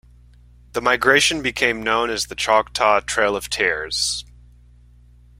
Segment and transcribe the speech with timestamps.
[0.73, 4.25] The migration became known as the Choctaw Trail of Tears.